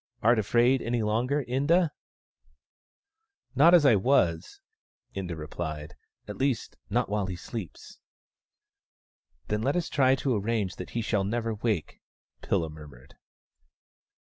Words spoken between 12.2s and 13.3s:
Pilla murmured.